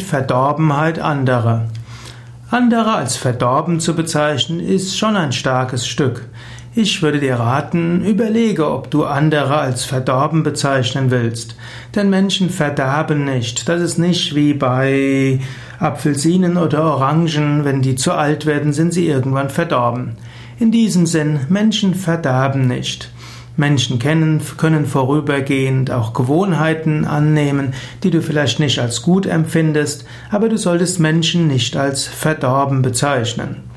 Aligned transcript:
Verdorbenheit 0.00 0.98
anderer. 0.98 1.68
Andere 2.50 2.94
als 2.94 3.16
verdorben 3.16 3.78
zu 3.78 3.94
bezeichnen, 3.94 4.58
ist 4.58 4.98
schon 4.98 5.16
ein 5.16 5.32
starkes 5.32 5.86
Stück. 5.86 6.28
Ich 6.74 7.02
würde 7.02 7.18
dir 7.18 7.34
raten, 7.34 8.04
überlege, 8.04 8.70
ob 8.70 8.90
du 8.90 9.04
andere 9.04 9.58
als 9.58 9.84
verdorben 9.84 10.44
bezeichnen 10.44 11.10
willst. 11.10 11.56
Denn 11.94 12.10
Menschen 12.10 12.48
verderben 12.48 13.24
nicht. 13.24 13.68
Das 13.68 13.80
ist 13.82 13.98
nicht 13.98 14.36
wie 14.36 14.54
bei 14.54 15.40
Apfelsinen 15.80 16.56
oder 16.56 16.84
Orangen. 16.84 17.64
Wenn 17.64 17.82
die 17.82 17.96
zu 17.96 18.12
alt 18.12 18.46
werden, 18.46 18.72
sind 18.72 18.94
sie 18.94 19.08
irgendwann 19.08 19.50
verdorben. 19.50 20.16
In 20.60 20.70
diesem 20.70 21.06
Sinn, 21.06 21.40
Menschen 21.48 21.94
verderben 21.94 22.68
nicht. 22.68 23.10
Menschen 23.60 24.00
kennen, 24.00 24.42
können 24.56 24.86
vorübergehend 24.86 25.92
auch 25.92 26.12
Gewohnheiten 26.12 27.04
annehmen, 27.04 27.74
die 28.02 28.10
du 28.10 28.20
vielleicht 28.22 28.58
nicht 28.58 28.80
als 28.80 29.02
gut 29.02 29.26
empfindest, 29.26 30.04
aber 30.30 30.48
du 30.48 30.58
solltest 30.58 30.98
Menschen 30.98 31.46
nicht 31.46 31.76
als 31.76 32.08
verdorben 32.08 32.82
bezeichnen. 32.82 33.70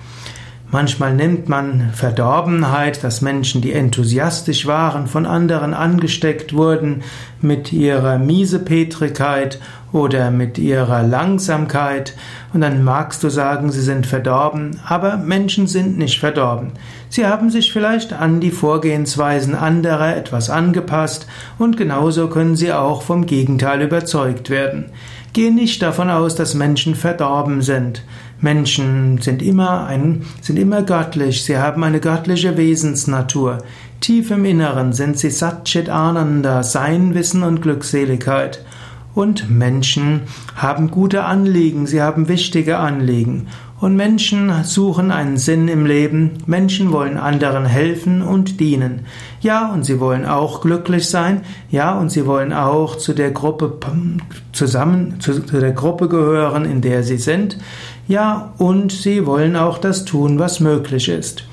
Manchmal 0.72 1.14
nimmt 1.14 1.50
man 1.50 1.92
Verdorbenheit, 1.94 3.04
dass 3.04 3.22
Menschen, 3.22 3.62
die 3.62 3.74
enthusiastisch 3.74 4.66
waren, 4.66 5.06
von 5.06 5.28
anderen 5.28 5.76
angesteckt 5.76 6.54
wurden 6.54 7.04
mit 7.42 7.72
ihrer 7.72 8.18
Miesepetrigkeit 8.18 9.60
oder 9.94 10.32
mit 10.32 10.58
ihrer 10.58 11.04
Langsamkeit, 11.04 12.16
und 12.52 12.62
dann 12.62 12.84
magst 12.84 13.24
du 13.24 13.30
sagen, 13.30 13.72
sie 13.72 13.82
sind 13.82 14.06
verdorben, 14.06 14.80
aber 14.86 15.18
Menschen 15.18 15.68
sind 15.68 15.98
nicht 15.98 16.20
verdorben. 16.20 16.72
Sie 17.10 17.26
haben 17.26 17.50
sich 17.50 17.72
vielleicht 17.72 18.12
an 18.12 18.42
die 18.42 18.52
Vorgehensweisen 18.52 19.56
anderer 19.56 20.18
etwas 20.18 20.50
angepasst, 20.50 21.28
und 21.58 21.78
genauso 21.78 22.28
können 22.28 22.56
sie 22.56 22.74
auch 22.74 23.04
vom 23.04 23.26
Gegenteil 23.26 23.84
überzeugt 23.84 24.50
werden. 24.50 24.88
Gehe 25.32 25.54
nicht 25.54 25.82
davon 25.82 26.10
aus, 26.10 26.36
dass 26.36 26.54
Menschen 26.54 26.96
verdorben 26.96 27.62
sind. 27.62 28.04
Menschen 28.40 29.20
sind 29.20 29.42
immer 29.42 29.86
ein, 29.86 30.26
sind 30.42 30.60
immer 30.60 30.84
göttlich. 30.84 31.44
Sie 31.44 31.58
haben 31.58 31.84
eine 31.84 32.00
göttliche 32.00 32.58
Wesensnatur. 32.58 33.60
Tief 34.02 34.32
im 34.32 34.44
Inneren 34.44 34.92
sind 34.92 35.18
sie 35.18 35.30
Satchit 35.30 35.88
Ananda, 35.90 36.62
Sein, 36.62 37.16
Wissen 37.16 37.42
und 37.42 37.62
Glückseligkeit. 37.62 38.64
Und 39.16 39.50
Menschen 39.50 40.22
haben 40.56 40.90
gute 40.90 41.24
Anliegen, 41.24 41.86
sie 41.86 42.02
haben 42.02 42.28
wichtige 42.28 42.78
Anliegen. 42.78 43.48
Und 43.80 43.96
Menschen 43.98 44.64
suchen 44.64 45.12
einen 45.12 45.38
Sinn 45.38 45.68
im 45.68 45.86
Leben, 45.86 46.38
Menschen 46.46 46.94
wollen 46.94 47.18
anderen 47.18 47.66
helfen 47.66 48.22
und 48.22 48.62
dienen. 48.62 49.02
Ja, 49.42 49.74
und 49.74 49.84
sie 49.84 50.00
wollen 50.00 50.26
auch 50.26 50.62
glücklich 50.62 51.10
sein, 51.10 51.42
ja, 51.70 52.00
und 52.00 52.10
sie 52.10 52.26
wollen 52.26 52.54
auch 52.54 52.96
zu 52.96 53.14
der 53.14 53.32
Gruppe 53.32 53.78
zusammen, 54.54 55.20
zu, 55.20 55.42
der 55.42 55.74
Gruppe 55.74 56.08
gehören, 56.08 56.64
in 56.64 56.80
der 56.80 57.04
sie 57.04 57.18
sind. 57.18 57.58
Ja, 58.08 58.54
und 58.58 58.94
sie 58.94 59.26
wollen 59.26 59.58
auch 59.58 59.78
das 59.78 60.06
tun, 60.06 60.40
was 60.40 60.62
möglich 60.62 61.10
ist. 61.10 61.44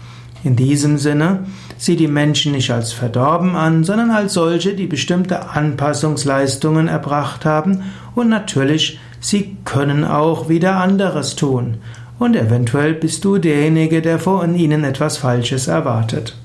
In 0.42 0.56
diesem 0.56 0.96
Sinne, 0.96 1.44
sieh 1.76 1.96
die 1.96 2.08
Menschen 2.08 2.52
nicht 2.52 2.70
als 2.70 2.92
verdorben 2.92 3.56
an, 3.56 3.84
sondern 3.84 4.10
als 4.10 4.34
solche, 4.34 4.74
die 4.74 4.86
bestimmte 4.86 5.50
Anpassungsleistungen 5.50 6.88
erbracht 6.88 7.44
haben 7.44 7.82
und 8.14 8.28
natürlich, 8.28 8.98
sie 9.20 9.56
können 9.64 10.04
auch 10.04 10.48
wieder 10.48 10.76
anderes 10.76 11.36
tun. 11.36 11.78
Und 12.18 12.36
eventuell 12.36 12.94
bist 12.94 13.24
du 13.24 13.38
derjenige, 13.38 14.02
der 14.02 14.18
von 14.18 14.54
ihnen 14.54 14.84
etwas 14.84 15.18
Falsches 15.18 15.68
erwartet. 15.68 16.36